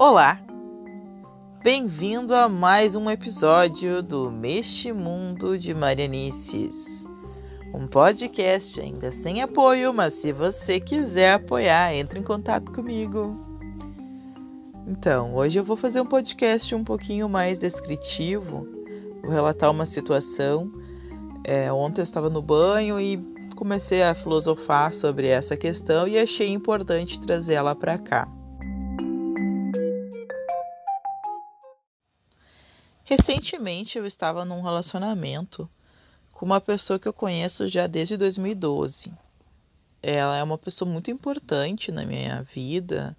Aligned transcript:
Olá! 0.00 0.40
Bem-vindo 1.62 2.34
a 2.34 2.48
mais 2.48 2.96
um 2.96 3.10
episódio 3.10 4.02
do 4.02 4.30
Meste 4.30 4.90
Mundo 4.94 5.58
de 5.58 5.74
Marianices. 5.74 7.04
Um 7.74 7.86
podcast 7.86 8.80
ainda 8.80 9.12
sem 9.12 9.42
apoio, 9.42 9.92
mas 9.92 10.14
se 10.14 10.32
você 10.32 10.80
quiser 10.80 11.34
apoiar, 11.34 11.94
entre 11.94 12.18
em 12.18 12.22
contato 12.22 12.72
comigo. 12.72 13.36
Então, 14.86 15.34
hoje 15.34 15.58
eu 15.58 15.64
vou 15.64 15.76
fazer 15.76 16.00
um 16.00 16.06
podcast 16.06 16.74
um 16.74 16.82
pouquinho 16.82 17.28
mais 17.28 17.58
descritivo. 17.58 18.66
Vou 19.20 19.30
relatar 19.30 19.70
uma 19.70 19.84
situação. 19.84 20.72
É, 21.44 21.70
ontem 21.70 22.00
eu 22.00 22.04
estava 22.04 22.30
no 22.30 22.40
banho 22.40 22.98
e 22.98 23.22
comecei 23.54 24.02
a 24.02 24.14
filosofar 24.14 24.94
sobre 24.94 25.26
essa 25.26 25.58
questão 25.58 26.08
e 26.08 26.18
achei 26.18 26.48
importante 26.48 27.20
trazer 27.20 27.52
ela 27.52 27.74
para 27.74 27.98
cá. 27.98 28.39
Recentemente 33.10 33.98
eu 33.98 34.06
estava 34.06 34.44
num 34.44 34.62
relacionamento 34.62 35.68
com 36.32 36.46
uma 36.46 36.60
pessoa 36.60 36.96
que 36.96 37.08
eu 37.08 37.12
conheço 37.12 37.66
já 37.66 37.88
desde 37.88 38.16
2012. 38.16 39.12
Ela 40.00 40.36
é 40.36 40.42
uma 40.44 40.56
pessoa 40.56 40.88
muito 40.88 41.10
importante 41.10 41.90
na 41.90 42.06
minha 42.06 42.44
vida, 42.54 43.16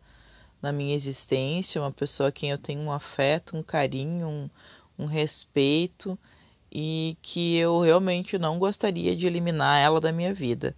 na 0.62 0.72
minha 0.72 0.96
existência, 0.96 1.82
uma 1.82 1.91
pessoa 1.91 2.30
a 2.30 2.32
quem 2.32 2.52
eu 2.52 2.58
tenho 2.58 2.80
um 2.80 2.90
afeto, 2.90 3.58
um 3.58 3.62
carinho, 3.62 4.30
um, 4.30 4.49
um 4.98 5.05
respeito 5.08 6.18
e 6.71 7.18
que 7.21 7.58
eu 7.58 7.82
realmente 7.82 8.38
não 8.38 8.58
gostaria 8.58 9.13
de 9.13 9.27
eliminar 9.27 9.82
ela 9.82 9.99
da 9.99 10.13
minha 10.13 10.34
vida. 10.34 10.73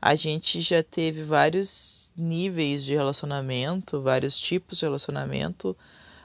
A 0.00 0.14
gente 0.14 0.62
já 0.62 0.82
teve 0.82 1.22
vários 1.22 2.10
níveis 2.16 2.82
de 2.82 2.94
relacionamento, 2.94 4.00
vários 4.00 4.40
tipos 4.40 4.78
de 4.78 4.86
relacionamento 4.86 5.76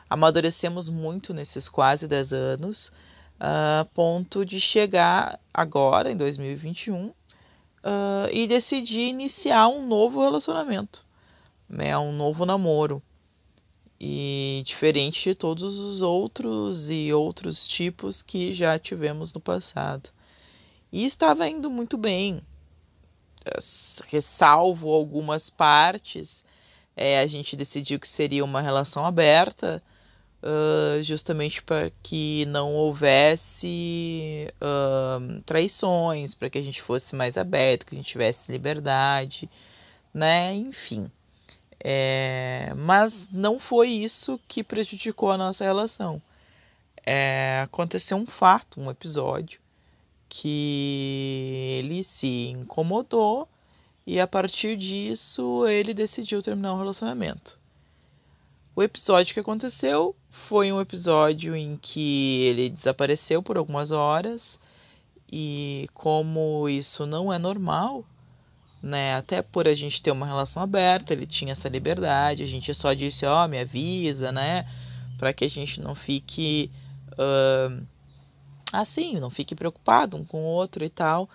amadurecemos 0.10 0.90
muito 0.90 1.34
nesses 1.34 1.70
quase 1.70 2.08
10 2.08 2.34
anos, 2.34 2.92
a 3.40 3.86
ponto 3.94 4.46
de 4.46 4.60
chegar 4.60 5.40
agora, 5.54 6.12
em 6.12 6.18
2021, 6.18 7.08
uh, 7.08 7.14
e 8.32 8.48
decidir 8.48 9.10
iniciar 9.10 9.68
um 9.68 9.86
novo 9.86 10.22
relacionamento, 10.22 11.06
né, 11.68 11.98
um 11.98 12.12
novo 12.12 12.46
namoro. 12.46 13.02
E 14.02 14.64
diferente 14.66 15.30
de 15.30 15.36
todos 15.36 15.78
os 15.78 16.02
outros 16.02 16.90
e 16.90 17.12
outros 17.12 17.68
tipos 17.68 18.22
que 18.22 18.54
já 18.54 18.80
tivemos 18.80 19.34
no 19.34 19.42
passado. 19.42 20.10
E 20.90 21.06
estava 21.06 21.48
indo 21.50 21.70
muito 21.70 21.98
bem, 21.98 22.42
ressalvo 24.08 24.90
algumas 24.90 25.50
partes. 25.50 26.44
É, 26.96 27.20
a 27.20 27.28
gente 27.28 27.56
decidiu 27.56 28.00
que 28.00 28.08
seria 28.08 28.44
uma 28.44 28.62
relação 28.62 29.06
aberta, 29.06 29.84
uh, 30.44 31.02
justamente 31.04 31.62
para 31.62 31.92
que 32.04 32.46
não 32.48 32.74
houvesse 32.74 34.48
uh, 34.62 35.42
traições, 35.46 36.34
para 36.34 36.50
que 36.50 36.58
a 36.58 36.62
gente 36.62 36.82
fosse 36.82 37.16
mais 37.16 37.38
aberto, 37.38 37.86
que 37.86 37.96
a 37.96 37.98
gente 37.98 38.08
tivesse 38.08 38.52
liberdade, 38.52 39.50
né? 40.14 40.54
Enfim. 40.56 41.12
É, 41.82 42.74
mas 42.76 43.30
não 43.32 43.58
foi 43.58 43.90
isso 43.90 44.40
que 44.48 44.64
prejudicou 44.64 45.32
a 45.32 45.38
nossa 45.38 45.64
relação. 45.64 46.22
É, 47.06 47.62
aconteceu 47.64 48.18
um 48.18 48.26
fato, 48.26 48.82
um 48.82 48.92
episódio, 48.92 49.60
que 50.28 51.80
ele 51.80 52.04
se 52.04 52.50
incomodou 52.50 53.48
e 54.06 54.20
a 54.20 54.28
partir 54.28 54.76
disso 54.78 55.68
ele 55.68 55.94
decidiu 55.94 56.42
terminar 56.42 56.74
o 56.74 56.80
relacionamento. 56.80 57.59
O 58.80 58.82
episódio 58.82 59.34
que 59.34 59.42
aconteceu 59.42 60.16
foi 60.30 60.72
um 60.72 60.80
episódio 60.80 61.54
em 61.54 61.76
que 61.76 62.44
ele 62.46 62.70
desapareceu 62.70 63.44
por 63.44 63.58
algumas 63.58 63.92
horas 63.92 64.58
e 65.30 65.90
como 65.94 66.70
isso 66.70 67.06
não 67.06 67.34
é 67.34 67.38
normal, 67.38 68.06
né? 68.82 69.16
Até 69.16 69.42
por 69.42 69.68
a 69.68 69.76
gente 69.76 70.02
ter 70.02 70.12
uma 70.12 70.26
relação 70.26 70.64
aberta, 70.64 71.12
ele 71.12 71.28
tinha 71.28 71.52
essa 71.52 71.68
liberdade, 71.68 72.42
a 72.42 72.48
gente 72.48 72.74
só 72.74 72.94
disse, 72.94 73.26
ó, 73.26 73.44
oh, 73.44 73.48
me 73.50 73.60
avisa, 73.60 74.32
né? 74.32 74.66
Para 75.18 75.34
que 75.34 75.44
a 75.44 75.50
gente 75.50 75.82
não 75.82 75.94
fique 75.94 76.72
uh, 77.16 77.86
assim, 78.72 79.20
não 79.20 79.30
fique 79.30 79.56
preocupado 79.56 80.16
um 80.16 80.24
com 80.24 80.38
o 80.38 80.48
outro 80.48 80.86
e 80.86 80.90
tal. 80.90 81.30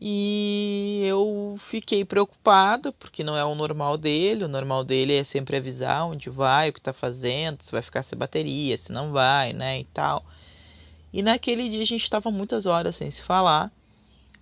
E 0.00 1.02
eu 1.04 1.58
fiquei 1.58 2.04
preocupada, 2.04 2.92
porque 2.92 3.24
não 3.24 3.36
é 3.36 3.44
o 3.44 3.54
normal 3.54 3.96
dele. 3.96 4.44
O 4.44 4.48
normal 4.48 4.84
dele 4.84 5.14
é 5.14 5.24
sempre 5.24 5.56
avisar 5.56 6.06
onde 6.06 6.30
vai, 6.30 6.68
o 6.68 6.72
que 6.72 6.78
está 6.78 6.92
fazendo, 6.92 7.62
se 7.62 7.72
vai 7.72 7.82
ficar 7.82 8.04
sem 8.04 8.16
bateria, 8.16 8.78
se 8.78 8.92
não 8.92 9.10
vai, 9.10 9.52
né? 9.52 9.80
E 9.80 9.84
tal. 9.84 10.24
E 11.12 11.22
naquele 11.22 11.68
dia 11.68 11.82
a 11.82 11.86
gente 11.86 12.02
estava 12.02 12.30
muitas 12.30 12.66
horas 12.66 12.96
sem 12.96 13.10
se 13.10 13.22
falar. 13.22 13.72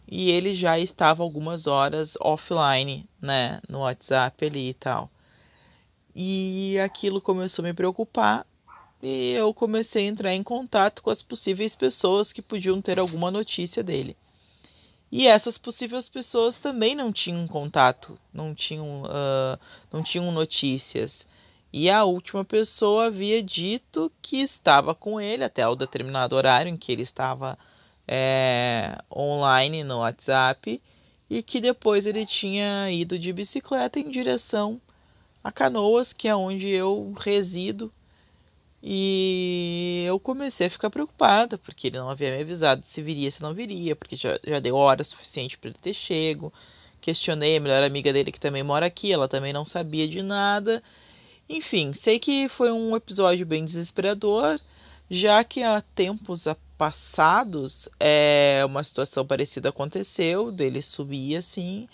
E 0.08 0.30
ele 0.30 0.54
já 0.54 0.78
estava 0.78 1.22
algumas 1.22 1.66
horas 1.66 2.16
offline, 2.20 3.08
né? 3.20 3.60
No 3.68 3.80
WhatsApp 3.80 4.44
ali 4.44 4.70
e 4.70 4.74
tal. 4.74 5.10
E 6.14 6.78
aquilo 6.78 7.20
começou 7.20 7.64
a 7.64 7.68
me 7.68 7.74
preocupar. 7.74 8.46
E 9.02 9.32
eu 9.32 9.52
comecei 9.54 10.06
a 10.06 10.08
entrar 10.08 10.34
em 10.34 10.42
contato 10.42 11.02
com 11.02 11.10
as 11.10 11.22
possíveis 11.22 11.74
pessoas 11.74 12.32
que 12.32 12.42
podiam 12.42 12.80
ter 12.82 12.98
alguma 12.98 13.30
notícia 13.30 13.82
dele. 13.82 14.16
E 15.10 15.26
essas 15.26 15.56
possíveis 15.56 16.08
pessoas 16.08 16.56
também 16.56 16.94
não 16.94 17.12
tinham 17.12 17.46
contato, 17.46 18.18
não 18.32 18.54
tinham, 18.54 19.04
uh, 19.04 19.58
não 19.92 20.02
tinham 20.02 20.30
notícias. 20.32 21.26
E 21.72 21.90
a 21.90 22.04
última 22.04 22.44
pessoa 22.44 23.06
havia 23.06 23.42
dito 23.42 24.10
que 24.20 24.40
estava 24.40 24.94
com 24.94 25.20
ele 25.20 25.44
até 25.44 25.66
o 25.66 25.76
determinado 25.76 26.34
horário 26.34 26.70
em 26.70 26.76
que 26.76 26.90
ele 26.90 27.02
estava 27.02 27.58
é, 28.08 28.98
online 29.14 29.84
no 29.84 29.98
WhatsApp 29.98 30.80
e 31.28 31.42
que 31.42 31.60
depois 31.60 32.06
ele 32.06 32.24
tinha 32.24 32.90
ido 32.90 33.18
de 33.18 33.32
bicicleta 33.32 33.98
em 33.98 34.08
direção 34.08 34.80
a 35.42 35.52
Canoas, 35.52 36.12
que 36.12 36.28
é 36.28 36.34
onde 36.34 36.68
eu 36.68 37.14
resido 37.18 37.92
e 38.82 40.04
eu 40.06 40.20
comecei 40.20 40.66
a 40.66 40.70
ficar 40.70 40.90
preocupada, 40.90 41.58
porque 41.58 41.88
ele 41.88 41.98
não 41.98 42.10
havia 42.10 42.30
me 42.34 42.42
avisado 42.42 42.84
se 42.84 43.02
viria, 43.02 43.30
se 43.30 43.42
não 43.42 43.54
viria, 43.54 43.96
porque 43.96 44.16
já, 44.16 44.38
já 44.44 44.60
deu 44.60 44.76
hora 44.76 45.02
suficiente 45.02 45.58
para 45.58 45.70
ele 45.70 45.78
ter 45.80 45.94
chego. 45.94 46.52
Questionei 47.00 47.56
a 47.56 47.60
melhor 47.60 47.82
amiga 47.82 48.12
dele 48.12 48.32
que 48.32 48.40
também 48.40 48.62
mora 48.62 48.86
aqui, 48.86 49.12
ela 49.12 49.28
também 49.28 49.52
não 49.52 49.64
sabia 49.64 50.08
de 50.08 50.22
nada. 50.22 50.82
Enfim, 51.48 51.92
sei 51.92 52.18
que 52.18 52.48
foi 52.48 52.70
um 52.72 52.96
episódio 52.96 53.46
bem 53.46 53.64
desesperador, 53.64 54.60
já 55.10 55.44
que 55.44 55.62
há 55.62 55.80
tempos 55.80 56.46
passados 56.76 57.88
é, 57.98 58.62
uma 58.66 58.84
situação 58.84 59.26
parecida 59.26 59.70
aconteceu, 59.70 60.52
dele 60.52 60.82
subir 60.82 61.36
assim, 61.36 61.88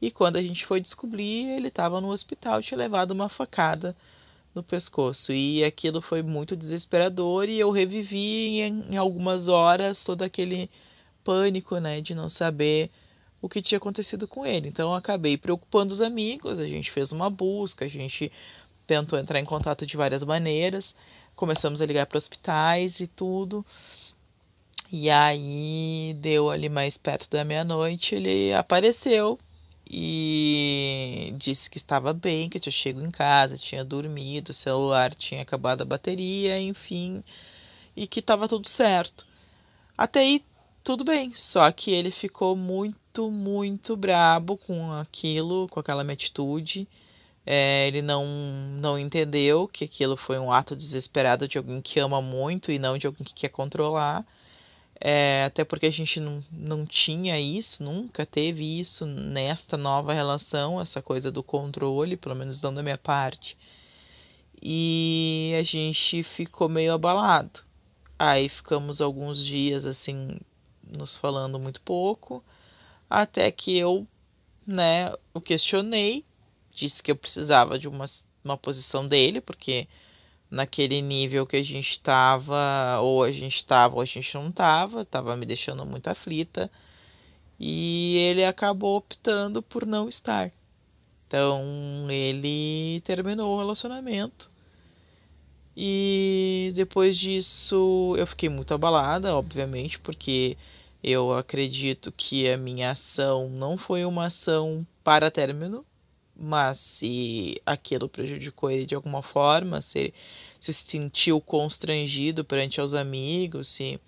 e 0.00 0.10
quando 0.10 0.36
a 0.36 0.42
gente 0.42 0.64
foi 0.64 0.80
descobrir, 0.80 1.48
ele 1.48 1.68
estava 1.68 2.00
no 2.00 2.10
hospital, 2.10 2.62
tinha 2.62 2.78
levado 2.78 3.10
uma 3.10 3.28
facada 3.28 3.96
no 4.54 4.62
pescoço. 4.62 5.32
E 5.32 5.64
aquilo 5.64 6.00
foi 6.00 6.22
muito 6.22 6.56
desesperador 6.56 7.48
e 7.48 7.58
eu 7.58 7.70
revivi 7.70 8.60
em, 8.60 8.92
em 8.92 8.96
algumas 8.96 9.48
horas 9.48 10.04
todo 10.04 10.22
aquele 10.22 10.70
pânico, 11.24 11.78
né, 11.78 12.00
de 12.00 12.14
não 12.14 12.28
saber 12.28 12.90
o 13.40 13.48
que 13.48 13.62
tinha 13.62 13.78
acontecido 13.78 14.26
com 14.26 14.46
ele. 14.46 14.68
Então 14.68 14.90
eu 14.90 14.94
acabei 14.96 15.36
preocupando 15.36 15.92
os 15.92 16.00
amigos, 16.00 16.58
a 16.58 16.66
gente 16.66 16.90
fez 16.90 17.12
uma 17.12 17.30
busca, 17.30 17.84
a 17.84 17.88
gente 17.88 18.32
tentou 18.86 19.18
entrar 19.18 19.38
em 19.38 19.44
contato 19.44 19.86
de 19.86 19.96
várias 19.96 20.24
maneiras, 20.24 20.94
começamos 21.36 21.80
a 21.80 21.86
ligar 21.86 22.06
para 22.06 22.18
hospitais 22.18 23.00
e 23.00 23.06
tudo. 23.06 23.64
E 24.90 25.10
aí 25.10 26.16
deu 26.18 26.50
ali 26.50 26.68
mais 26.68 26.96
perto 26.96 27.28
da 27.30 27.44
meia-noite, 27.44 28.14
ele 28.14 28.52
apareceu 28.54 29.38
e 29.88 30.57
disse 31.38 31.70
que 31.70 31.78
estava 31.78 32.12
bem, 32.12 32.50
que 32.50 32.60
tinha 32.60 32.72
chego 32.72 33.00
em 33.00 33.10
casa, 33.10 33.56
tinha 33.56 33.84
dormido, 33.84 34.50
o 34.50 34.54
celular 34.54 35.14
tinha 35.14 35.42
acabado 35.42 35.82
a 35.82 35.84
bateria, 35.86 36.60
enfim, 36.60 37.22
e 37.96 38.06
que 38.06 38.20
estava 38.20 38.48
tudo 38.48 38.68
certo. 38.68 39.26
Até 39.96 40.20
aí 40.20 40.44
tudo 40.84 41.04
bem, 41.04 41.32
só 41.34 41.70
que 41.72 41.90
ele 41.92 42.10
ficou 42.10 42.56
muito, 42.56 43.30
muito 43.30 43.96
brabo 43.96 44.56
com 44.56 44.92
aquilo, 44.92 45.68
com 45.68 45.80
aquela 45.80 46.04
minha 46.04 46.14
atitude. 46.14 46.88
É, 47.46 47.86
ele 47.88 48.02
não, 48.02 48.26
não 48.80 48.98
entendeu 48.98 49.68
que 49.68 49.84
aquilo 49.84 50.16
foi 50.16 50.38
um 50.38 50.52
ato 50.52 50.76
desesperado 50.76 51.48
de 51.48 51.58
alguém 51.58 51.80
que 51.80 51.98
ama 52.00 52.20
muito 52.20 52.70
e 52.72 52.78
não 52.78 52.98
de 52.98 53.06
alguém 53.06 53.24
que 53.24 53.34
quer 53.34 53.48
controlar. 53.48 54.26
É, 55.00 55.44
até 55.44 55.64
porque 55.64 55.86
a 55.86 55.90
gente 55.90 56.18
não, 56.18 56.42
não 56.50 56.84
tinha 56.84 57.38
isso, 57.40 57.84
nunca 57.84 58.26
teve 58.26 58.80
isso 58.80 59.06
nesta 59.06 59.76
nova 59.76 60.12
relação, 60.12 60.80
essa 60.80 61.00
coisa 61.00 61.30
do 61.30 61.42
controle, 61.42 62.16
pelo 62.16 62.34
menos 62.34 62.60
não 62.60 62.74
da 62.74 62.82
minha 62.82 62.98
parte. 62.98 63.56
E 64.60 65.54
a 65.58 65.62
gente 65.62 66.22
ficou 66.24 66.68
meio 66.68 66.92
abalado. 66.92 67.60
Aí 68.18 68.48
ficamos 68.48 69.00
alguns 69.00 69.44
dias 69.44 69.84
assim, 69.84 70.40
nos 70.82 71.16
falando 71.16 71.58
muito 71.60 71.80
pouco, 71.82 72.42
até 73.08 73.50
que 73.52 73.76
eu, 73.78 74.06
né, 74.66 75.12
o 75.32 75.40
questionei, 75.40 76.24
disse 76.72 77.02
que 77.02 77.10
eu 77.12 77.16
precisava 77.16 77.78
de 77.78 77.86
uma, 77.86 78.06
uma 78.44 78.58
posição 78.58 79.06
dele, 79.06 79.40
porque 79.40 79.86
naquele 80.50 81.02
nível 81.02 81.46
que 81.46 81.56
a 81.56 81.62
gente 81.62 81.90
estava, 81.92 83.00
ou 83.00 83.22
a 83.22 83.30
gente 83.32 83.56
estava 83.56 83.96
ou 83.96 84.00
a 84.00 84.04
gente 84.04 84.34
não 84.34 84.48
estava, 84.48 85.02
estava 85.02 85.36
me 85.36 85.46
deixando 85.46 85.84
muito 85.86 86.08
aflita. 86.08 86.70
E 87.60 88.16
ele 88.18 88.44
acabou 88.44 88.96
optando 88.96 89.62
por 89.62 89.84
não 89.86 90.08
estar. 90.08 90.52
Então 91.26 92.06
ele 92.10 93.00
terminou 93.02 93.56
o 93.56 93.58
relacionamento. 93.58 94.50
E 95.76 96.72
depois 96.74 97.16
disso 97.16 98.14
eu 98.18 98.26
fiquei 98.26 98.48
muito 98.48 98.74
abalada, 98.74 99.36
obviamente, 99.36 99.98
porque 100.00 100.56
eu 101.02 101.32
acredito 101.32 102.10
que 102.12 102.50
a 102.50 102.56
minha 102.56 102.90
ação 102.90 103.48
não 103.48 103.78
foi 103.78 104.04
uma 104.04 104.26
ação 104.26 104.86
para 105.04 105.30
término, 105.30 105.84
mas 106.38 106.78
se 106.78 107.60
aquilo 107.66 108.08
prejudicou 108.08 108.70
ele 108.70 108.86
de 108.86 108.94
alguma 108.94 109.22
forma, 109.22 109.80
se 109.82 109.98
ele 109.98 110.14
se 110.60 110.72
sentiu 110.72 111.40
constrangido 111.40 112.44
perante 112.44 112.80
os 112.80 112.94
amigos, 112.94 113.68
se 113.68 114.00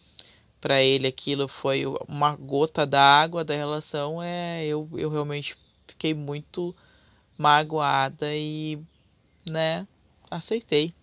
para 0.61 0.83
ele 0.83 1.07
aquilo 1.07 1.49
foi 1.49 1.85
uma 2.07 2.37
gota 2.37 2.87
d'água 2.87 3.45
da 3.45 3.55
relação, 3.55 4.23
é 4.23 4.65
eu, 4.65 4.89
eu 4.95 5.11
realmente 5.11 5.57
fiquei 5.87 6.15
muito 6.15 6.75
magoada 7.37 8.35
e, 8.35 8.79
né, 9.49 9.87
aceitei. 10.31 10.95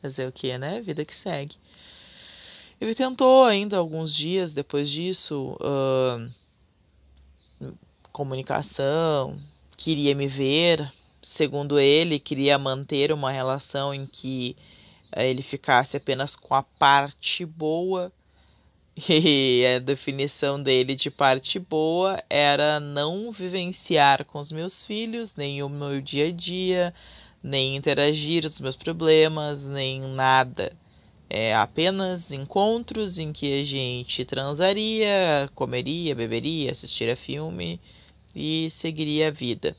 Fazer 0.00 0.26
o 0.26 0.32
que, 0.32 0.58
né? 0.58 0.80
Vida 0.80 1.04
que 1.04 1.14
segue. 1.14 1.56
Ele 2.80 2.92
tentou 2.92 3.44
ainda 3.44 3.76
alguns 3.76 4.12
dias 4.12 4.52
depois 4.52 4.90
disso 4.90 5.56
uh, 5.60 6.28
comunicação, 8.10 9.38
queria 9.82 10.14
me 10.14 10.28
ver, 10.28 10.92
segundo 11.20 11.76
ele, 11.76 12.20
queria 12.20 12.56
manter 12.56 13.10
uma 13.10 13.32
relação 13.32 13.92
em 13.92 14.06
que 14.06 14.56
uh, 15.16 15.20
ele 15.20 15.42
ficasse 15.42 15.96
apenas 15.96 16.36
com 16.36 16.54
a 16.54 16.62
parte 16.62 17.44
boa. 17.44 18.12
E 19.08 19.64
a 19.66 19.78
definição 19.78 20.62
dele 20.62 20.94
de 20.94 21.10
parte 21.10 21.58
boa 21.58 22.22
era 22.28 22.78
não 22.78 23.32
vivenciar 23.32 24.24
com 24.24 24.38
os 24.38 24.52
meus 24.52 24.84
filhos, 24.84 25.34
nem 25.34 25.62
o 25.62 25.68
meu 25.68 25.98
dia 26.00 26.28
a 26.28 26.30
dia, 26.30 26.94
nem 27.42 27.74
interagir 27.74 28.44
os 28.44 28.60
meus 28.60 28.76
problemas, 28.76 29.64
nem 29.64 30.02
nada. 30.02 30.76
É 31.28 31.54
apenas 31.56 32.30
encontros 32.30 33.18
em 33.18 33.32
que 33.32 33.62
a 33.62 33.64
gente 33.64 34.26
transaria, 34.26 35.50
comeria, 35.54 36.14
beberia, 36.14 36.70
assistiria 36.70 37.16
filme 37.16 37.80
e 38.34 38.68
seguiria 38.70 39.28
a 39.28 39.30
vida. 39.30 39.76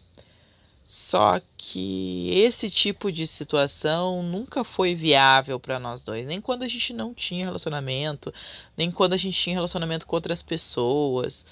Só 0.85 1.39
que 1.57 2.29
esse 2.35 2.69
tipo 2.69 3.11
de 3.11 3.25
situação 3.25 4.21
nunca 4.21 4.63
foi 4.63 4.93
viável 4.93 5.59
para 5.59 5.79
nós 5.79 6.03
dois, 6.03 6.25
nem 6.25 6.41
quando 6.41 6.63
a 6.63 6.67
gente 6.67 6.91
não 6.91 7.13
tinha 7.13 7.45
relacionamento, 7.45 8.33
nem 8.75 8.91
quando 8.91 9.13
a 9.13 9.17
gente 9.17 9.39
tinha 9.39 9.55
relacionamento 9.55 10.05
com 10.05 10.15
outras 10.15 10.41
pessoas. 10.41 11.45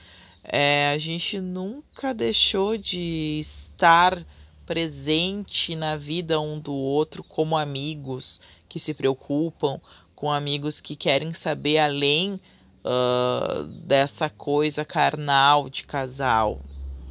É, 0.43 0.91
a 0.93 0.97
gente 0.97 1.39
nunca 1.39 2.13
deixou 2.13 2.77
de 2.77 3.39
estar 3.39 4.25
presente 4.65 5.75
na 5.75 5.95
vida 5.95 6.39
um 6.39 6.59
do 6.59 6.73
outro 6.73 7.23
como 7.23 7.57
amigos 7.57 8.41
que 8.67 8.79
se 8.79 8.93
preocupam, 8.93 9.79
com 10.15 10.31
amigos 10.31 10.81
que 10.81 10.95
querem 10.95 11.33
saber 11.33 11.77
além 11.77 12.39
uh, 12.85 13.63
dessa 13.63 14.29
coisa 14.29 14.83
carnal 14.83 15.69
de 15.69 15.83
casal. 15.83 16.61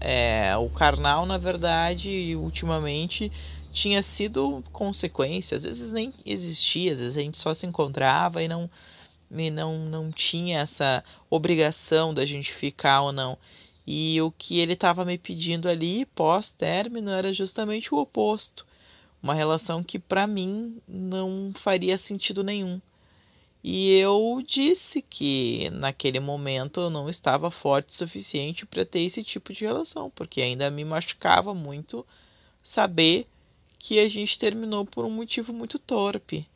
É, 0.01 0.57
o 0.57 0.69
carnal, 0.71 1.27
na 1.27 1.37
verdade, 1.37 2.35
ultimamente 2.37 3.31
tinha 3.73 4.03
sido 4.03 4.65
consequência, 4.73 5.57
às 5.57 5.65
vezes 5.65 5.93
nem 5.93 6.13
existia, 6.25 6.93
às 6.93 6.99
vezes 6.99 7.17
a 7.17 7.21
gente 7.21 7.39
só 7.39 7.55
se 7.55 7.67
encontrava 7.67 8.43
e 8.43 8.49
não 8.49 8.69
e 9.31 9.51
não, 9.51 9.79
não 9.79 10.11
tinha 10.11 10.59
essa 10.61 11.05
obrigação 11.29 12.13
da 12.13 12.27
gente 12.27 12.53
ficar 12.53 13.03
ou 13.03 13.13
não. 13.13 13.39
E 13.87 14.21
o 14.21 14.31
que 14.31 14.59
ele 14.59 14.73
estava 14.73 15.05
me 15.05 15.17
pedindo 15.17 15.69
ali 15.69 16.05
pós-término 16.07 17.11
era 17.11 17.33
justamente 17.33 17.95
o 17.95 17.99
oposto. 17.99 18.67
Uma 19.23 19.35
relação 19.35 19.83
que 19.83 19.99
para 19.99 20.27
mim 20.27 20.79
não 20.89 21.53
faria 21.55 21.97
sentido 21.97 22.43
nenhum. 22.43 22.81
E 23.63 23.93
eu 23.93 24.43
disse 24.47 25.03
que 25.03 25.69
naquele 25.71 26.19
momento 26.19 26.81
eu 26.81 26.91
não 26.91 27.11
estava 27.11 27.51
forte 27.51 27.91
o 27.91 27.95
suficiente 27.95 28.65
para 28.65 28.87
ter 28.87 29.01
esse 29.01 29.23
tipo 29.23 29.53
de 29.53 29.65
relação, 29.65 30.11
porque 30.11 30.41
ainda 30.41 30.71
me 30.71 30.85
machucava 30.85 31.55
muito 31.55 32.07
saber 32.63 33.27
que 33.79 33.99
a 33.99 34.09
gente 34.09 34.39
terminou 34.39 34.87
por 34.87 35.05
um 35.05 35.11
motivo 35.11 35.53
muito 35.53 35.79
torpe. 35.79 36.47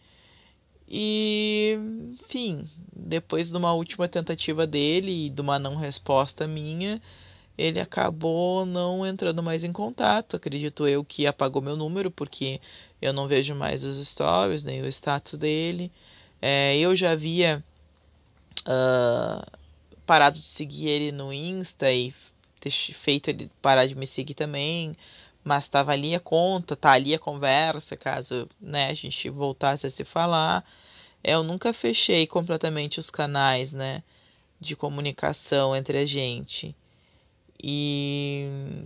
E, 0.89 1.79
enfim, 2.23 2.69
depois 2.95 3.51
de 3.51 3.57
uma 3.57 3.73
última 3.73 4.09
tentativa 4.09 4.67
dele 4.67 5.27
e 5.27 5.31
de 5.31 5.41
uma 5.41 5.59
não 5.59 5.77
resposta 5.77 6.47
minha, 6.47 7.01
ele 7.57 7.81
acabou 7.81 8.67
não 8.67 9.07
entrando 9.07 9.43
mais 9.43 9.65
em 9.65 9.73
contato. 9.73 10.37
Acredito 10.37 10.87
eu 10.87 11.05
que 11.05 11.27
apagou 11.27 11.63
meu 11.63 11.77
número, 11.77 12.11
porque 12.11 12.61
eu 13.01 13.13
não 13.13 13.29
vejo 13.29 13.55
mais 13.55 13.85
os 13.85 14.07
stories, 14.07 14.65
nem 14.65 14.83
o 14.83 14.87
status 14.87 15.39
dele. 15.39 15.91
É, 16.47 16.77
eu 16.77 16.95
já 16.95 17.13
havia 17.13 17.65
uh, 18.69 19.59
parado 20.05 20.39
de 20.39 20.47
seguir 20.47 20.91
ele 20.91 21.11
no 21.11 21.33
Insta 21.33 21.91
e 21.91 22.13
feito 22.93 23.31
ele 23.31 23.51
parar 23.63 23.87
de 23.87 23.95
me 23.95 24.07
seguir 24.07 24.35
também, 24.35 24.95
mas 25.43 25.65
estava 25.65 25.93
ali 25.93 26.15
a 26.15 26.21
conta, 26.21 26.77
tá 26.77 26.93
ali 26.93 27.15
a 27.15 27.19
conversa, 27.19 27.97
caso 27.97 28.47
né, 28.61 28.91
a 28.91 28.95
gente 28.95 29.31
voltasse 29.31 29.87
a 29.87 29.91
se 29.91 30.05
falar. 30.05 30.63
Eu 31.23 31.43
nunca 31.43 31.73
fechei 31.73 32.27
completamente 32.27 33.01
os 33.01 33.09
canais 33.09 33.73
né, 33.73 34.03
de 34.61 34.77
comunicação 34.77 35.75
entre 35.75 35.97
a 35.97 36.05
gente. 36.05 36.77
E 37.59 38.85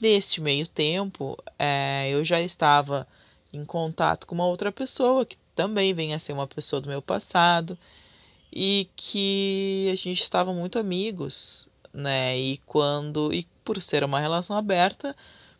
neste 0.00 0.40
meio 0.40 0.66
tempo, 0.66 1.36
é, 1.58 2.08
eu 2.10 2.24
já 2.24 2.40
estava 2.40 3.06
em 3.52 3.66
contato 3.66 4.26
com 4.26 4.34
uma 4.34 4.46
outra 4.46 4.72
pessoa 4.72 5.26
que 5.26 5.36
também 5.58 5.92
vem 5.92 6.14
a 6.14 6.20
ser 6.20 6.32
uma 6.32 6.46
pessoa 6.46 6.80
do 6.80 6.88
meu 6.88 7.02
passado 7.02 7.76
e 8.52 8.88
que 8.94 9.88
a 9.92 9.96
gente 9.96 10.22
estava 10.22 10.52
muito 10.52 10.78
amigos, 10.78 11.66
né? 11.92 12.38
E 12.38 12.58
quando 12.58 13.32
e 13.34 13.44
por 13.64 13.82
ser 13.82 14.04
uma 14.04 14.20
relação 14.20 14.56
aberta, 14.56 15.16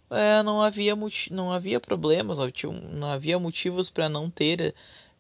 é, 0.08 0.40
não 0.44 0.62
havia 0.62 0.94
não 1.32 1.52
havia 1.52 1.81
problemas, 1.81 2.38
não 2.93 3.08
havia 3.10 3.40
motivos 3.40 3.90
para 3.90 4.08
não 4.08 4.31
ter 4.31 4.72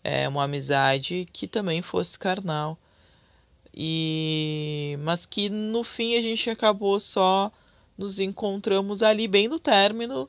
é, 0.04 0.28
uma 0.28 0.44
amizade 0.44 1.26
que 1.32 1.48
também 1.48 1.82
fosse 1.82 2.16
carnal. 2.16 2.78
E 3.74 4.96
mas 5.00 5.26
que 5.26 5.50
no 5.50 5.82
fim 5.82 6.16
a 6.16 6.22
gente 6.22 6.48
acabou 6.50 7.00
só 7.00 7.50
nos 7.98 8.20
encontramos 8.20 9.02
ali 9.02 9.26
bem 9.26 9.48
no 9.48 9.58
término 9.58 10.28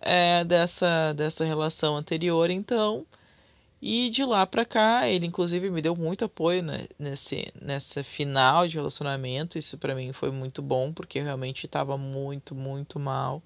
é, 0.00 0.44
dessa 0.44 1.12
dessa 1.12 1.44
relação 1.44 1.96
anterior, 1.96 2.50
então 2.50 3.06
e 3.86 4.08
de 4.08 4.24
lá 4.24 4.46
pra 4.46 4.64
cá, 4.64 5.06
ele 5.06 5.26
inclusive 5.26 5.68
me 5.68 5.82
deu 5.82 5.94
muito 5.94 6.24
apoio 6.24 6.64
nesse, 6.98 7.52
nessa 7.60 8.02
final 8.02 8.66
de 8.66 8.76
relacionamento. 8.76 9.58
Isso 9.58 9.76
para 9.76 9.94
mim 9.94 10.10
foi 10.10 10.30
muito 10.30 10.62
bom, 10.62 10.90
porque 10.90 11.18
eu 11.18 11.24
realmente 11.24 11.66
estava 11.66 11.98
muito, 11.98 12.54
muito 12.54 12.98
mal. 12.98 13.42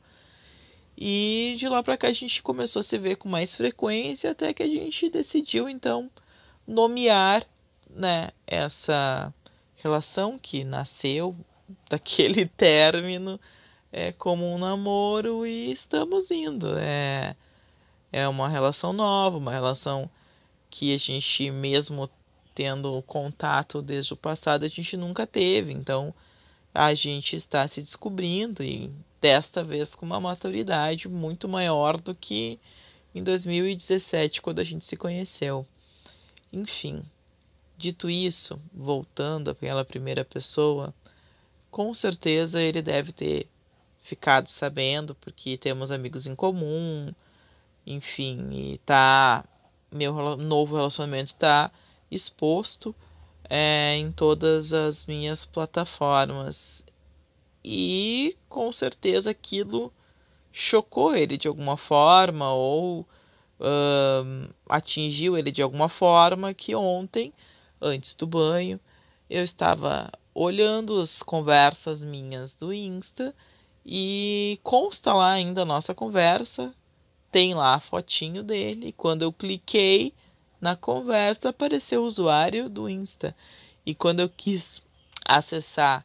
E 0.96 1.56
de 1.58 1.68
lá 1.68 1.82
pra 1.82 1.96
cá 1.96 2.06
a 2.06 2.12
gente 2.12 2.40
começou 2.40 2.78
a 2.78 2.82
se 2.84 2.96
ver 2.96 3.16
com 3.16 3.28
mais 3.28 3.56
frequência, 3.56 4.30
até 4.30 4.54
que 4.54 4.62
a 4.62 4.68
gente 4.68 5.10
decidiu 5.10 5.68
então 5.68 6.08
nomear 6.64 7.44
né, 7.90 8.30
essa 8.46 9.34
relação 9.74 10.38
que 10.38 10.62
nasceu 10.62 11.34
daquele 11.90 12.46
término 12.46 13.40
é, 13.90 14.12
como 14.12 14.46
um 14.46 14.56
namoro 14.56 15.44
e 15.44 15.72
estamos 15.72 16.30
indo. 16.30 16.78
É, 16.78 17.34
é 18.12 18.28
uma 18.28 18.48
relação 18.48 18.92
nova, 18.92 19.36
uma 19.36 19.50
relação 19.50 20.08
que 20.70 20.94
a 20.94 20.98
gente 20.98 21.50
mesmo 21.50 22.08
tendo 22.54 23.00
contato 23.02 23.80
desde 23.80 24.12
o 24.12 24.16
passado 24.16 24.64
a 24.64 24.68
gente 24.68 24.96
nunca 24.96 25.26
teve. 25.26 25.72
Então 25.72 26.12
a 26.74 26.92
gente 26.94 27.36
está 27.36 27.66
se 27.66 27.80
descobrindo 27.80 28.62
e 28.62 28.90
desta 29.20 29.62
vez 29.64 29.94
com 29.94 30.06
uma 30.06 30.20
maturidade 30.20 31.08
muito 31.08 31.48
maior 31.48 32.00
do 32.00 32.14
que 32.14 32.58
em 33.14 33.22
2017 33.22 34.42
quando 34.42 34.60
a 34.60 34.64
gente 34.64 34.84
se 34.84 34.96
conheceu. 34.96 35.66
Enfim, 36.52 37.02
dito 37.76 38.08
isso, 38.10 38.60
voltando 38.72 39.50
àquela 39.50 39.84
primeira 39.84 40.24
pessoa, 40.24 40.94
com 41.70 41.92
certeza 41.94 42.60
ele 42.60 42.82
deve 42.82 43.12
ter 43.12 43.48
ficado 44.02 44.48
sabendo 44.48 45.14
porque 45.14 45.58
temos 45.58 45.90
amigos 45.90 46.26
em 46.26 46.34
comum, 46.34 47.12
enfim, 47.86 48.48
e 48.52 48.78
tá 48.78 49.44
meu 49.90 50.36
novo 50.36 50.76
relacionamento 50.76 51.32
está 51.32 51.70
exposto 52.10 52.94
é, 53.48 53.94
em 53.96 54.12
todas 54.12 54.72
as 54.72 55.06
minhas 55.06 55.44
plataformas. 55.44 56.84
E 57.64 58.36
com 58.48 58.72
certeza 58.72 59.30
aquilo 59.30 59.92
chocou 60.52 61.14
ele 61.14 61.36
de 61.36 61.48
alguma 61.48 61.76
forma, 61.76 62.52
ou 62.52 63.06
atingiu 64.68 65.36
ele 65.36 65.50
de 65.50 65.62
alguma 65.62 65.88
forma 65.88 66.54
que 66.54 66.74
ontem, 66.74 67.32
antes 67.80 68.14
do 68.14 68.26
banho, 68.26 68.78
eu 69.28 69.42
estava 69.42 70.10
olhando 70.32 71.00
as 71.00 71.22
conversas 71.22 72.02
minhas 72.02 72.54
do 72.54 72.72
Insta 72.72 73.34
e 73.84 74.60
consta 74.62 75.12
lá 75.12 75.32
ainda 75.32 75.62
a 75.62 75.66
nossa 75.66 75.94
conversa, 75.94 76.72
tem 77.30 77.54
lá 77.54 77.74
a 77.74 77.80
fotinho 77.80 78.42
dele, 78.42 78.88
e 78.88 78.92
quando 78.92 79.22
eu 79.22 79.32
cliquei 79.32 80.12
na 80.60 80.74
conversa 80.74 81.50
apareceu 81.50 82.02
o 82.02 82.06
usuário 82.06 82.68
do 82.68 82.88
Insta. 82.88 83.34
E 83.86 83.94
quando 83.94 84.20
eu 84.20 84.28
quis 84.28 84.82
acessar 85.24 86.04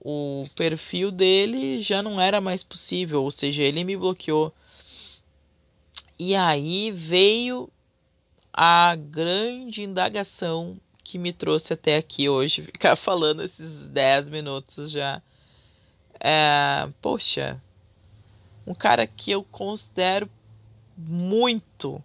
o 0.00 0.46
perfil 0.54 1.10
dele, 1.10 1.80
já 1.80 2.02
não 2.02 2.20
era 2.20 2.40
mais 2.40 2.62
possível, 2.62 3.22
ou 3.22 3.30
seja, 3.30 3.62
ele 3.62 3.84
me 3.84 3.96
bloqueou. 3.96 4.52
E 6.18 6.34
aí 6.34 6.90
veio 6.90 7.70
a 8.52 8.94
grande 8.94 9.82
indagação 9.82 10.78
que 11.02 11.18
me 11.18 11.32
trouxe 11.32 11.72
até 11.72 11.96
aqui 11.96 12.28
hoje, 12.28 12.62
ficar 12.72 12.96
falando 12.96 13.42
esses 13.42 13.88
10 13.88 14.28
minutos 14.28 14.90
já. 14.90 15.20
É, 16.20 16.88
poxa, 17.02 17.60
um 18.66 18.74
cara 18.74 19.06
que 19.06 19.30
eu 19.30 19.42
considero 19.42 20.30
muito, 20.96 22.02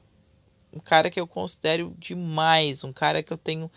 um 0.73 0.79
cara 0.79 1.09
que 1.09 1.19
eu 1.19 1.27
considero 1.27 1.95
demais, 1.97 2.83
um 2.83 2.93
cara 2.93 3.23
que 3.23 3.31
eu 3.31 3.37
tenho 3.37 3.69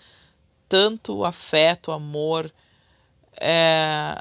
tanto 0.69 1.25
afeto, 1.25 1.93
amor, 1.93 2.53
é, 3.41 4.21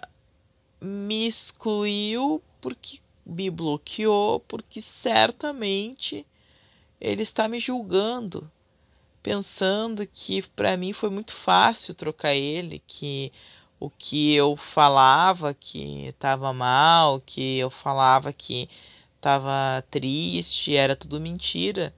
me 0.79 1.27
excluiu 1.27 2.41
porque 2.60 3.00
me 3.25 3.50
bloqueou, 3.50 4.39
porque 4.41 4.81
certamente 4.81 6.25
ele 7.00 7.24
está 7.24 7.48
me 7.48 7.60
julgando 7.60 8.50
pensando 9.21 10.05
que 10.07 10.41
para 10.41 10.75
mim 10.75 10.93
foi 10.93 11.10
muito 11.10 11.33
fácil 11.33 11.93
trocar 11.93 12.33
ele, 12.33 12.81
que 12.88 13.31
o 13.79 13.89
que 13.89 14.33
eu 14.33 14.55
falava 14.55 15.53
que 15.53 16.07
estava 16.07 16.53
mal, 16.53 17.21
que 17.21 17.57
eu 17.57 17.69
falava 17.69 18.33
que 18.33 18.69
estava 19.21 19.83
triste, 19.91 20.75
era 20.75 20.95
tudo 20.95 21.21
mentira. 21.21 21.93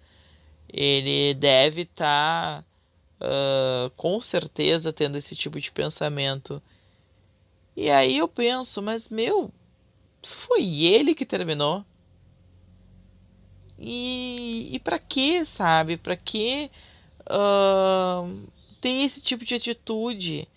Ele 0.67 1.33
deve 1.33 1.83
estar 1.83 2.61
tá, 2.61 2.65
uh, 3.25 3.89
com 3.91 4.19
certeza 4.21 4.91
tendo 4.91 5.17
esse 5.17 5.35
tipo 5.35 5.59
de 5.59 5.71
pensamento. 5.71 6.61
E 7.75 7.89
aí 7.89 8.17
eu 8.17 8.27
penso, 8.27 8.81
mas 8.81 9.09
meu, 9.09 9.51
foi 10.23 10.83
ele 10.83 11.15
que 11.15 11.25
terminou. 11.25 11.85
E, 13.79 14.69
e 14.73 14.79
para 14.79 14.99
que, 14.99 15.45
sabe? 15.45 15.97
Para 15.97 16.15
que 16.15 16.69
uh, 17.21 18.47
esse 18.83 19.21
tipo 19.21 19.45
de 19.45 19.55
atitude. 19.55 20.47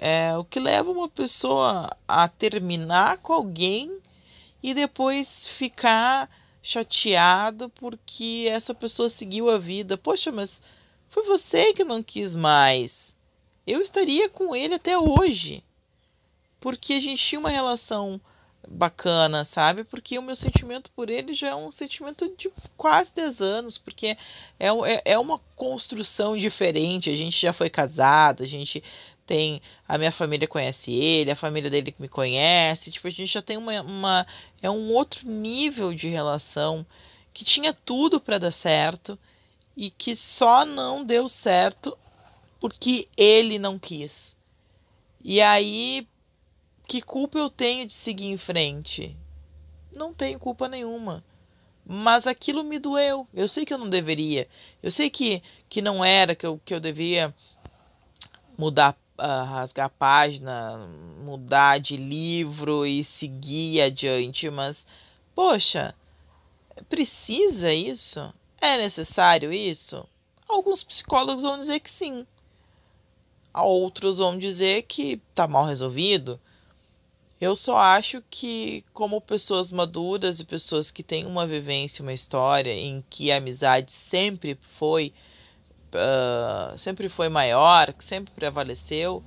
É, 0.00 0.36
o 0.36 0.44
que 0.44 0.60
leva 0.60 0.90
uma 0.92 1.08
pessoa 1.08 1.90
a 2.06 2.28
terminar 2.28 3.18
com 3.18 3.32
alguém 3.32 3.98
e 4.62 4.74
depois 4.74 5.46
ficar 5.46 6.28
chateado 6.62 7.70
porque 7.70 8.46
essa 8.50 8.74
pessoa 8.74 9.08
seguiu 9.08 9.48
a 9.48 9.58
vida. 9.58 9.96
Poxa, 9.96 10.30
mas 10.30 10.62
foi 11.08 11.24
você 11.24 11.72
que 11.72 11.84
não 11.84 12.02
quis 12.02 12.34
mais. 12.34 13.16
Eu 13.66 13.80
estaria 13.80 14.28
com 14.28 14.54
ele 14.54 14.74
até 14.74 14.98
hoje. 14.98 15.62
Porque 16.60 16.94
a 16.94 17.00
gente 17.00 17.24
tinha 17.24 17.38
uma 17.38 17.50
relação 17.50 18.20
bacana, 18.66 19.44
sabe? 19.44 19.84
Porque 19.84 20.18
o 20.18 20.22
meu 20.22 20.34
sentimento 20.34 20.90
por 20.90 21.08
ele 21.08 21.32
já 21.32 21.48
é 21.48 21.54
um 21.54 21.70
sentimento 21.70 22.28
de 22.36 22.50
quase 22.76 23.12
10 23.14 23.40
anos, 23.40 23.78
porque 23.78 24.16
é, 24.58 24.68
é, 24.68 25.02
é 25.04 25.18
uma 25.18 25.38
construção 25.54 26.36
diferente. 26.36 27.10
A 27.10 27.16
gente 27.16 27.40
já 27.40 27.52
foi 27.52 27.70
casado, 27.70 28.42
a 28.42 28.46
gente 28.46 28.82
tem. 29.28 29.60
A 29.86 29.98
minha 29.98 30.10
família 30.10 30.48
conhece 30.48 30.90
ele, 30.90 31.30
a 31.30 31.36
família 31.36 31.70
dele 31.70 31.94
me 31.98 32.08
conhece. 32.08 32.90
Tipo, 32.90 33.06
a 33.06 33.10
gente 33.10 33.26
já 33.26 33.42
tem 33.42 33.58
uma. 33.58 33.82
uma 33.82 34.26
é 34.62 34.70
um 34.70 34.90
outro 34.90 35.28
nível 35.28 35.92
de 35.92 36.08
relação 36.08 36.84
que 37.34 37.44
tinha 37.44 37.72
tudo 37.72 38.18
para 38.18 38.38
dar 38.38 38.50
certo 38.50 39.18
e 39.76 39.90
que 39.90 40.16
só 40.16 40.64
não 40.64 41.04
deu 41.04 41.28
certo 41.28 41.96
porque 42.58 43.06
ele 43.16 43.58
não 43.58 43.78
quis. 43.78 44.34
E 45.22 45.40
aí 45.40 46.08
que 46.86 47.02
culpa 47.02 47.38
eu 47.38 47.50
tenho 47.50 47.86
de 47.86 47.92
seguir 47.92 48.26
em 48.26 48.38
frente? 48.38 49.14
Não 49.92 50.14
tenho 50.14 50.38
culpa 50.38 50.68
nenhuma. 50.68 51.22
Mas 51.84 52.26
aquilo 52.26 52.64
me 52.64 52.78
doeu. 52.78 53.28
Eu 53.32 53.46
sei 53.46 53.64
que 53.64 53.72
eu 53.72 53.78
não 53.78 53.88
deveria. 53.88 54.48
Eu 54.82 54.90
sei 54.90 55.10
que, 55.10 55.42
que 55.68 55.82
não 55.82 56.04
era, 56.04 56.34
que 56.34 56.46
eu, 56.46 56.60
que 56.64 56.74
eu 56.74 56.80
devia 56.80 57.34
mudar, 58.58 58.98
uh, 59.18 59.44
rasgar 59.44 59.86
a 59.86 59.90
página, 59.90 60.88
mudar 61.24 61.78
de 61.78 61.96
livro 61.96 62.86
e 62.86 63.02
seguir 63.02 63.82
adiante. 63.82 64.48
Mas, 64.50 64.86
poxa, 65.34 65.94
precisa 66.88 67.72
isso? 67.72 68.32
É 68.60 68.76
necessário 68.76 69.52
isso? 69.52 70.06
Alguns 70.48 70.82
psicólogos 70.82 71.42
vão 71.42 71.58
dizer 71.58 71.80
que 71.80 71.90
sim. 71.90 72.26
Outros 73.54 74.18
vão 74.18 74.38
dizer 74.38 74.82
que 74.82 75.20
está 75.30 75.46
mal 75.46 75.64
resolvido. 75.64 76.40
Eu 77.40 77.54
só 77.54 77.76
acho 77.76 78.22
que, 78.28 78.84
como 78.92 79.20
pessoas 79.20 79.70
maduras 79.70 80.40
e 80.40 80.44
pessoas 80.44 80.90
que 80.90 81.04
têm 81.04 81.24
uma 81.24 81.46
vivência, 81.46 82.02
uma 82.02 82.12
história 82.12 82.72
em 82.72 83.04
que 83.08 83.30
a 83.30 83.36
amizade 83.36 83.92
sempre 83.92 84.58
foi, 84.76 85.12
uh, 85.94 86.76
sempre 86.78 87.08
foi 87.08 87.28
maior, 87.28 87.92
que 87.92 88.04
sempre 88.04 88.32
prevaleceu, 88.32 89.22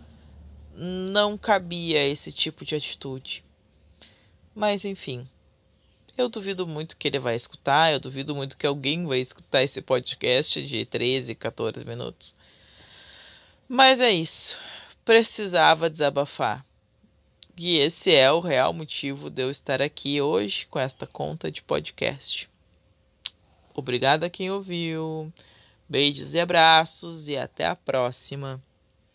não 0.75 1.37
cabia 1.37 2.07
esse 2.07 2.31
tipo 2.31 2.65
de 2.65 2.75
atitude. 2.75 3.43
Mas 4.53 4.85
enfim, 4.85 5.27
eu 6.17 6.29
duvido 6.29 6.67
muito 6.67 6.97
que 6.97 7.07
ele 7.07 7.19
vai 7.19 7.35
escutar, 7.35 7.91
eu 7.91 7.99
duvido 7.99 8.35
muito 8.35 8.57
que 8.57 8.67
alguém 8.67 9.05
vai 9.05 9.19
escutar 9.19 9.63
esse 9.63 9.81
podcast 9.81 10.65
de 10.65 10.85
13, 10.85 11.35
14 11.35 11.85
minutos. 11.85 12.35
Mas 13.67 13.99
é 13.99 14.11
isso. 14.11 14.57
Precisava 15.05 15.89
desabafar. 15.89 16.65
E 17.57 17.77
esse 17.77 18.13
é 18.13 18.31
o 18.31 18.39
real 18.39 18.73
motivo 18.73 19.29
de 19.29 19.43
eu 19.43 19.51
estar 19.51 19.81
aqui 19.81 20.21
hoje 20.21 20.65
com 20.65 20.79
esta 20.79 21.05
conta 21.05 21.51
de 21.51 21.61
podcast. 21.61 22.49
Obrigado 23.73 24.23
a 24.23 24.29
quem 24.29 24.51
ouviu. 24.51 25.31
Beijos 25.91 26.33
e 26.33 26.39
abraços 26.39 27.27
e 27.27 27.35
até 27.35 27.65
a 27.65 27.75
próxima. 27.75 28.63